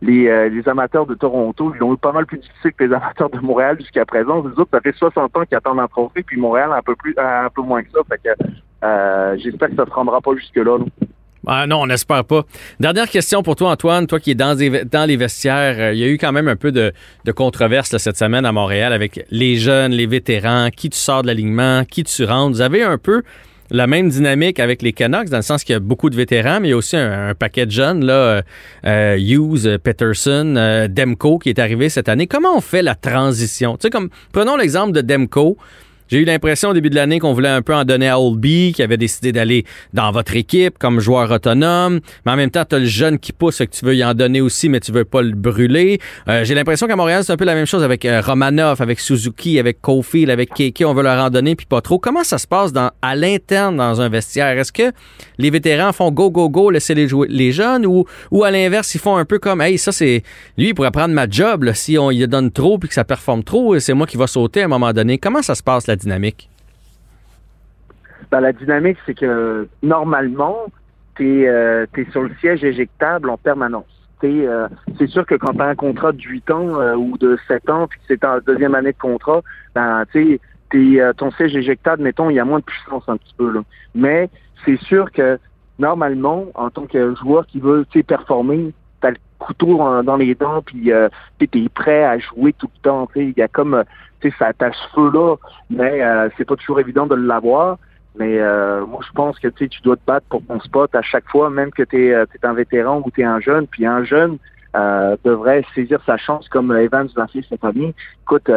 les, 0.00 0.28
euh, 0.28 0.48
les 0.48 0.68
amateurs 0.68 1.06
de 1.06 1.14
Toronto, 1.14 1.72
ils 1.74 1.82
ont 1.82 1.94
eu 1.94 1.96
pas 1.96 2.12
mal 2.12 2.26
plus 2.26 2.38
difficile 2.38 2.72
que 2.72 2.84
les 2.84 2.94
amateurs 2.94 3.30
de 3.30 3.38
Montréal 3.40 3.76
jusqu'à 3.80 4.04
présent. 4.04 4.42
Les 4.42 4.58
autres, 4.58 4.70
ça 4.72 4.80
fait 4.80 4.94
60 4.94 5.36
ans 5.36 5.44
qu'ils 5.44 5.56
attendent 5.56 5.80
un 5.80 5.88
trophée, 5.88 6.22
puis 6.22 6.38
Montréal 6.38 6.70
un 6.72 6.82
peu 6.82 6.94
plus 6.94 7.14
un 7.18 7.48
peu 7.54 7.62
moins 7.62 7.82
que 7.82 7.90
ça. 7.90 8.00
Fait 8.08 8.20
que 8.22 8.42
euh, 8.84 9.36
j'espère 9.38 9.70
que 9.70 9.76
ça 9.76 9.86
se 9.86 9.90
rendra 9.90 10.20
pas 10.20 10.34
jusque-là. 10.36 10.78
Ah 11.46 11.66
non, 11.66 11.82
on 11.82 11.86
n'espère 11.86 12.24
pas. 12.24 12.42
Dernière 12.78 13.08
question 13.08 13.42
pour 13.42 13.56
toi, 13.56 13.70
Antoine. 13.70 14.06
Toi 14.06 14.20
qui 14.20 14.32
es 14.32 14.34
dans, 14.34 14.54
les 14.58 15.16
vestiaires, 15.16 15.92
il 15.92 15.98
y 15.98 16.04
a 16.04 16.08
eu 16.08 16.18
quand 16.18 16.32
même 16.32 16.48
un 16.48 16.56
peu 16.56 16.72
de, 16.72 16.92
de 17.24 17.32
controverse 17.32 17.96
cette 17.96 18.18
semaine 18.18 18.44
à 18.44 18.52
Montréal 18.52 18.92
avec 18.92 19.24
les 19.30 19.56
jeunes, 19.56 19.92
les 19.92 20.06
vétérans, 20.06 20.68
qui 20.70 20.90
tu 20.90 20.98
sors 20.98 21.22
de 21.22 21.28
l'alignement, 21.28 21.84
qui 21.84 22.04
tu 22.04 22.24
rentres? 22.24 22.50
Vous 22.50 22.60
avez 22.60 22.82
un 22.82 22.98
peu 22.98 23.22
la 23.70 23.86
même 23.86 24.08
dynamique 24.08 24.60
avec 24.60 24.82
les 24.82 24.92
Canucks, 24.92 25.28
dans 25.28 25.38
le 25.38 25.42
sens 25.42 25.64
qu'il 25.64 25.72
y 25.72 25.76
a 25.76 25.80
beaucoup 25.80 26.10
de 26.10 26.16
vétérans, 26.16 26.60
mais 26.60 26.68
il 26.68 26.70
y 26.70 26.74
a 26.74 26.76
aussi 26.76 26.96
un, 26.96 27.34
paquet 27.34 27.66
de 27.66 27.70
jeunes, 27.70 28.04
là, 28.04 28.42
euh, 28.86 29.16
Hughes, 29.18 29.78
Peterson, 29.78 30.54
euh, 30.56 30.88
Demko, 30.88 31.38
qui 31.38 31.50
est 31.50 31.58
arrivé 31.58 31.88
cette 31.88 32.08
année. 32.08 32.26
Comment 32.26 32.56
on 32.56 32.60
fait 32.60 32.82
la 32.82 32.94
transition? 32.94 33.76
Tu 33.76 33.82
sais, 33.82 33.90
comme, 33.90 34.08
prenons 34.32 34.56
l'exemple 34.56 34.92
de 34.92 35.00
Demko. 35.00 35.56
J'ai 36.08 36.18
eu 36.18 36.24
l'impression 36.24 36.70
au 36.70 36.72
début 36.72 36.88
de 36.88 36.94
l'année 36.94 37.18
qu'on 37.18 37.34
voulait 37.34 37.48
un 37.48 37.60
peu 37.60 37.74
en 37.74 37.84
donner 37.84 38.08
à 38.08 38.18
Oldby, 38.18 38.72
qui 38.74 38.82
avait 38.82 38.96
décidé 38.96 39.30
d'aller 39.30 39.64
dans 39.92 40.10
votre 40.10 40.34
équipe 40.36 40.78
comme 40.78 41.00
joueur 41.00 41.30
autonome. 41.30 42.00
Mais 42.24 42.32
en 42.32 42.36
même 42.36 42.50
temps, 42.50 42.64
tu 42.64 42.76
as 42.76 42.78
le 42.78 42.86
jeune 42.86 43.18
qui 43.18 43.32
pousse, 43.32 43.58
que 43.58 43.64
tu 43.64 43.84
veux 43.84 43.94
y 43.94 44.04
en 44.04 44.14
donner 44.14 44.40
aussi, 44.40 44.68
mais 44.68 44.80
tu 44.80 44.90
veux 44.90 45.04
pas 45.04 45.20
le 45.20 45.32
brûler. 45.32 46.00
Euh, 46.28 46.44
j'ai 46.44 46.54
l'impression 46.54 46.86
qu'à 46.86 46.96
Montréal, 46.96 47.24
c'est 47.24 47.32
un 47.32 47.36
peu 47.36 47.44
la 47.44 47.54
même 47.54 47.66
chose 47.66 47.82
avec 47.82 48.04
euh, 48.04 48.22
Romanov, 48.22 48.80
avec 48.80 49.00
Suzuki, 49.00 49.58
avec 49.58 49.82
Kofi, 49.82 50.30
avec 50.30 50.54
Keke. 50.54 50.82
On 50.86 50.94
veut 50.94 51.02
leur 51.02 51.22
en 51.22 51.28
donner, 51.28 51.54
puis 51.54 51.66
pas 51.66 51.82
trop. 51.82 51.98
Comment 51.98 52.24
ça 52.24 52.38
se 52.38 52.46
passe 52.46 52.72
dans, 52.72 52.90
à 53.02 53.14
l'interne 53.14 53.76
dans 53.76 54.00
un 54.00 54.08
vestiaire? 54.08 54.58
Est-ce 54.58 54.72
que 54.72 54.92
les 55.36 55.50
vétérans 55.50 55.92
font 55.92 56.10
go, 56.10 56.30
go, 56.30 56.48
go, 56.48 56.70
laisser 56.70 56.94
les, 56.94 57.06
jouer, 57.06 57.28
les 57.30 57.52
jeunes, 57.52 57.84
ou, 57.84 58.06
ou 58.30 58.44
à 58.44 58.50
l'inverse, 58.50 58.94
ils 58.94 59.00
font 59.00 59.16
un 59.16 59.26
peu 59.26 59.38
comme, 59.38 59.60
hey, 59.60 59.76
ça, 59.76 59.92
c'est. 59.92 60.22
Lui, 60.56 60.68
il 60.68 60.74
pourrait 60.74 60.90
prendre 60.90 61.14
ma 61.14 61.28
job, 61.28 61.64
là, 61.64 61.74
si 61.74 61.98
on 61.98 62.08
lui 62.10 62.26
donne 62.26 62.50
trop 62.50 62.78
puis 62.78 62.88
que 62.88 62.94
ça 62.94 63.04
performe 63.04 63.44
trop, 63.44 63.78
c'est 63.78 63.92
moi 63.92 64.06
qui 64.06 64.16
va 64.16 64.26
sauter 64.26 64.62
à 64.62 64.64
un 64.64 64.68
moment 64.68 64.92
donné. 64.94 65.18
Comment 65.18 65.42
ça 65.42 65.54
se 65.54 65.62
passe, 65.62 65.86
la 65.86 65.96
dynamique? 65.98 66.48
Ben, 68.30 68.40
la 68.40 68.52
dynamique, 68.52 68.98
c'est 69.06 69.14
que 69.14 69.68
normalement, 69.82 70.66
tu 71.16 71.42
es, 71.42 71.48
euh, 71.48 71.86
sur 72.10 72.22
le 72.22 72.30
siège 72.40 72.64
éjectable 72.64 73.30
en 73.30 73.36
permanence. 73.36 73.86
Euh, 74.24 74.68
c'est 74.98 75.06
sûr 75.06 75.24
que 75.24 75.36
quand 75.36 75.52
tu 75.54 75.62
as 75.62 75.66
un 75.66 75.74
contrat 75.76 76.12
de 76.12 76.20
8 76.20 76.50
ans 76.50 76.80
euh, 76.80 76.96
ou 76.96 77.16
de 77.18 77.38
7 77.46 77.70
ans, 77.70 77.86
puis 77.86 77.98
que 78.00 78.04
c'est 78.08 78.20
ta 78.20 78.40
deuxième 78.40 78.74
année 78.74 78.92
de 78.92 78.98
contrat, 78.98 79.42
ben, 79.74 80.04
tu 80.12 80.40
ton 81.16 81.30
siège 81.30 81.56
éjectable, 81.56 82.02
mettons, 82.02 82.28
il 82.28 82.34
y 82.34 82.40
a 82.40 82.44
moins 82.44 82.58
de 82.58 82.64
puissance 82.64 83.04
un 83.08 83.16
petit 83.16 83.34
peu. 83.38 83.50
Là. 83.50 83.62
Mais 83.94 84.28
c'est 84.66 84.78
sûr 84.82 85.10
que 85.12 85.38
normalement, 85.78 86.46
en 86.54 86.68
tant 86.68 86.86
que 86.86 87.14
joueur 87.14 87.46
qui 87.46 87.58
veut 87.58 87.86
performer, 88.06 88.74
couteau 89.38 90.02
dans 90.02 90.16
les 90.16 90.34
dents, 90.34 90.62
puis 90.62 90.90
tu 91.38 91.64
es 91.64 91.68
prêt 91.68 92.04
à 92.04 92.18
jouer 92.18 92.52
tout 92.52 92.68
le 92.74 92.82
temps. 92.82 93.08
Il 93.16 93.34
y 93.36 93.42
a 93.42 93.48
comme 93.48 93.84
tu 94.20 94.30
sais, 94.30 94.36
ça 94.38 94.46
attache 94.48 94.76
feu 94.94 95.10
là, 95.12 95.36
mais 95.70 96.02
euh, 96.02 96.28
c'est 96.36 96.44
pas 96.44 96.56
toujours 96.56 96.80
évident 96.80 97.06
de 97.06 97.14
l'avoir. 97.14 97.78
Mais 98.18 98.38
euh, 98.40 98.84
moi, 98.84 99.00
je 99.06 99.12
pense 99.12 99.38
que 99.38 99.48
tu 99.48 99.68
dois 99.82 99.96
te 99.96 100.04
battre 100.04 100.26
pour 100.28 100.42
ton 100.44 100.58
spot 100.60 100.92
à 100.94 101.02
chaque 101.02 101.28
fois, 101.28 101.50
même 101.50 101.70
que 101.70 101.84
tu 101.84 102.06
es, 102.06 102.12
euh, 102.12 102.26
un 102.42 102.52
vétéran 102.52 103.00
ou 103.04 103.10
tu 103.10 103.20
es 103.20 103.24
un 103.24 103.38
jeune. 103.38 103.66
Puis 103.68 103.86
un 103.86 104.02
jeune 104.02 104.38
euh, 104.76 105.16
devrait 105.24 105.64
saisir 105.74 106.00
sa 106.04 106.16
chance 106.16 106.48
comme 106.48 106.74
Evans 106.76 107.08
l'a 107.16 107.28
fait 107.28 107.44
cette 107.48 107.64
année. 107.64 107.94
Écoute, 108.22 108.50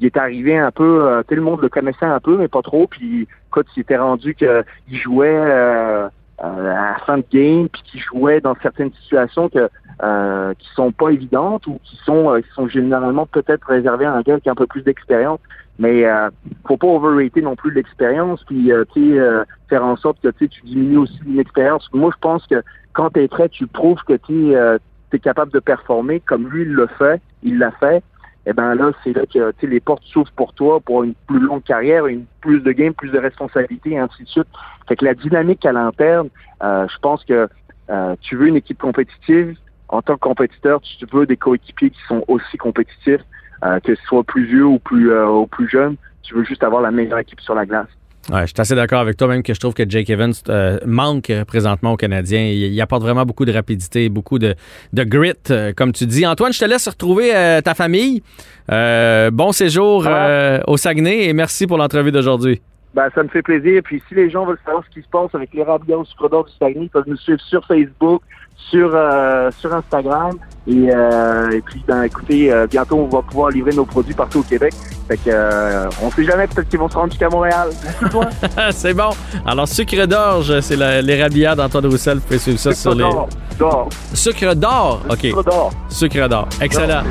il 0.00 0.06
est 0.06 0.16
arrivé 0.16 0.56
un 0.56 0.70
peu, 0.70 1.22
tout 1.28 1.34
le 1.34 1.42
monde 1.42 1.60
le 1.60 1.68
connaissait 1.68 2.06
un 2.06 2.20
peu, 2.20 2.38
mais 2.38 2.48
pas 2.48 2.62
trop. 2.62 2.86
Puis 2.86 3.28
écoute, 3.48 3.66
il 3.76 3.80
était 3.80 3.98
rendu 3.98 4.34
qu'il 4.34 4.64
jouait 4.90 6.08
à 6.38 6.60
la 6.60 6.96
fin 7.06 7.18
de 7.18 7.24
game, 7.30 7.68
puis 7.68 7.82
qu'il 7.82 8.00
jouait 8.00 8.40
dans 8.40 8.54
certaines 8.62 8.92
situations 9.02 9.48
que 9.48 9.68
euh, 10.02 10.54
qui 10.54 10.68
sont 10.74 10.92
pas 10.92 11.10
évidentes 11.10 11.66
ou 11.66 11.80
qui 11.82 11.96
sont 12.04 12.30
euh, 12.30 12.40
qui 12.40 12.48
sont 12.54 12.68
généralement 12.68 13.26
peut-être 13.26 13.66
réservées 13.66 14.04
à 14.04 14.12
un 14.12 14.22
gars 14.22 14.38
qui 14.38 14.48
a 14.48 14.52
un 14.52 14.54
peu 14.54 14.66
plus 14.66 14.82
d'expérience. 14.82 15.40
Mais 15.78 16.04
euh, 16.04 16.30
faut 16.66 16.76
pas 16.76 16.88
overrater 16.88 17.40
non 17.40 17.54
plus 17.54 17.72
l'expérience, 17.72 18.42
puis 18.44 18.72
euh, 18.72 18.84
euh, 18.96 19.44
faire 19.68 19.84
en 19.84 19.96
sorte 19.96 20.20
que 20.20 20.28
tu 20.28 20.60
diminues 20.64 20.98
aussi 20.98 21.18
l'expérience. 21.26 21.88
Moi, 21.92 22.10
je 22.12 22.20
pense 22.20 22.46
que 22.46 22.62
quand 22.92 23.10
tu 23.10 23.20
es 23.20 23.28
prêt, 23.28 23.48
tu 23.48 23.66
prouves 23.68 24.02
que 24.04 24.14
tu 24.14 24.54
es 24.54 25.18
capable 25.20 25.52
de 25.52 25.60
performer 25.60 26.20
comme 26.20 26.48
lui 26.48 26.62
il 26.62 26.72
le 26.72 26.88
fait, 26.98 27.20
il 27.44 27.58
l'a 27.58 27.70
fait. 27.72 28.02
Eh 28.50 28.54
ben 28.54 28.74
là, 28.74 28.92
c'est 29.04 29.12
là 29.12 29.26
que 29.26 29.66
les 29.66 29.80
portes 29.80 30.04
s'ouvrent 30.04 30.32
pour 30.32 30.54
toi 30.54 30.80
pour 30.80 31.04
une 31.04 31.14
plus 31.26 31.38
longue 31.38 31.62
carrière, 31.62 32.06
une 32.06 32.24
plus 32.40 32.60
de 32.60 32.72
gains, 32.72 32.92
plus 32.92 33.10
de 33.10 33.18
responsabilités, 33.18 33.90
et 33.90 33.98
ainsi 33.98 34.24
de 34.24 34.28
suite. 34.28 34.48
Fait 34.88 34.96
que 34.96 35.04
la 35.04 35.14
dynamique 35.14 35.66
à 35.66 35.72
l'interne, 35.72 36.28
je 36.62 36.98
pense 37.02 37.24
que 37.24 37.46
tu 38.22 38.36
veux 38.36 38.46
une 38.46 38.56
équipe 38.56 38.78
compétitive, 38.78 39.54
en 39.88 40.02
tant 40.02 40.14
que 40.14 40.20
compétiteur, 40.20 40.80
tu 40.80 41.06
veux 41.10 41.26
des 41.26 41.36
coéquipiers 41.36 41.90
qui 41.90 42.00
sont 42.06 42.24
aussi 42.28 42.56
compétitifs, 42.58 43.22
euh, 43.64 43.80
que 43.80 43.94
ce 43.94 44.02
soit 44.04 44.24
plus 44.24 44.44
vieux 44.44 44.66
ou 44.66 44.78
plus, 44.78 45.10
euh, 45.10 45.28
ou 45.28 45.46
plus 45.46 45.68
jeune. 45.68 45.96
Tu 46.22 46.34
veux 46.34 46.44
juste 46.44 46.62
avoir 46.62 46.82
la 46.82 46.90
meilleure 46.90 47.18
équipe 47.18 47.40
sur 47.40 47.54
la 47.54 47.64
glace. 47.64 47.88
Ouais, 48.30 48.42
je 48.42 48.46
suis 48.48 48.54
assez 48.58 48.74
d'accord 48.74 49.00
avec 49.00 49.16
toi, 49.16 49.26
même 49.28 49.42
que 49.42 49.54
je 49.54 49.60
trouve 49.60 49.72
que 49.72 49.88
Jake 49.88 50.10
Evans 50.10 50.34
euh, 50.48 50.78
manque 50.84 51.32
présentement 51.46 51.92
aux 51.92 51.96
Canadiens. 51.96 52.44
Il, 52.44 52.78
apporte 52.80 53.02
vraiment 53.02 53.24
beaucoup 53.24 53.46
de 53.46 53.52
rapidité, 53.52 54.08
beaucoup 54.08 54.38
de, 54.38 54.54
de 54.92 55.04
grit, 55.04 55.32
comme 55.76 55.92
tu 55.92 56.06
dis. 56.06 56.26
Antoine, 56.26 56.52
je 56.52 56.58
te 56.58 56.64
laisse 56.64 56.86
retrouver 56.88 57.30
ta 57.64 57.74
famille. 57.74 58.22
bon 58.68 59.52
séjour 59.52 60.06
au 60.66 60.76
Saguenay 60.76 61.24
et 61.24 61.32
merci 61.32 61.66
pour 61.66 61.78
l'entrevue 61.78 62.12
d'aujourd'hui. 62.12 62.60
Ben, 62.98 63.08
ça 63.14 63.22
me 63.22 63.28
fait 63.28 63.42
plaisir. 63.42 63.80
Puis 63.84 64.02
si 64.08 64.14
les 64.16 64.28
gens 64.28 64.44
veulent 64.44 64.58
savoir 64.64 64.82
ce 64.82 64.92
qui 64.92 65.00
se 65.00 65.08
passe 65.08 65.32
avec 65.32 65.54
les 65.54 65.62
rabiats 65.62 65.98
au 65.98 66.04
sucre 66.04 66.28
d'or 66.28 66.46
du 66.46 66.52
Saguenay, 66.58 66.86
ils 66.86 66.90
peuvent 66.90 67.04
nous 67.06 67.16
suivre 67.16 67.38
sur 67.42 67.64
Facebook, 67.64 68.22
sur 68.56 68.90
euh, 68.92 69.52
sur 69.56 69.72
Instagram. 69.72 70.36
Et, 70.66 70.88
euh, 70.90 71.48
et 71.50 71.60
puis, 71.60 71.80
ben, 71.86 72.02
écoutez, 72.02 72.52
euh, 72.52 72.66
bientôt, 72.66 72.96
on 72.96 73.06
va 73.06 73.22
pouvoir 73.22 73.50
livrer 73.50 73.70
nos 73.72 73.84
produits 73.84 74.14
partout 74.14 74.40
au 74.40 74.42
Québec. 74.42 74.74
Fait 75.06 75.16
que, 75.16 75.88
on 76.02 76.10
sait 76.10 76.24
jamais, 76.24 76.48
peut-être 76.48 76.68
qu'ils 76.68 76.80
vont 76.80 76.90
se 76.90 76.96
rendre 76.96 77.12
jusqu'à 77.12 77.28
Montréal. 77.28 77.68
c'est 78.72 78.94
bon. 78.94 79.10
Alors, 79.46 79.68
sucre 79.68 80.04
d'orge, 80.06 80.58
c'est 80.58 80.76
l'érabillard 81.00 81.54
d'Antoine 81.54 81.86
Roussel. 81.86 82.18
Vous 82.18 82.24
pouvez 82.24 82.40
suivre 82.40 82.58
ça 82.58 82.72
sur 82.72 82.96
les... 82.96 83.08
D'or. 83.60 83.88
Sucre 84.12 84.56
d'or. 84.56 85.02
OK. 85.08 85.20
Sucre 85.20 85.44
d'or. 85.44 85.72
Sucre 85.88 86.28
d'or. 86.28 86.48
Excellent. 86.60 87.04